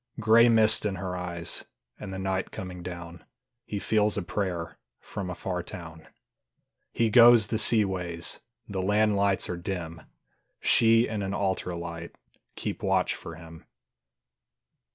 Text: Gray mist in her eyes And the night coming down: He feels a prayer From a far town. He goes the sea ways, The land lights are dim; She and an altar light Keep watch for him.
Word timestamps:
Gray 0.19 0.49
mist 0.49 0.83
in 0.83 0.95
her 0.95 1.15
eyes 1.15 1.63
And 1.99 2.11
the 2.11 2.17
night 2.17 2.49
coming 2.49 2.81
down: 2.81 3.23
He 3.65 3.77
feels 3.77 4.17
a 4.17 4.23
prayer 4.23 4.79
From 4.99 5.29
a 5.29 5.35
far 5.35 5.61
town. 5.61 6.07
He 6.91 7.11
goes 7.11 7.45
the 7.45 7.59
sea 7.59 7.85
ways, 7.85 8.39
The 8.67 8.81
land 8.81 9.15
lights 9.15 9.47
are 9.47 9.57
dim; 9.57 10.01
She 10.59 11.07
and 11.07 11.21
an 11.21 11.35
altar 11.35 11.75
light 11.75 12.15
Keep 12.55 12.81
watch 12.81 13.13
for 13.13 13.35
him. 13.35 13.67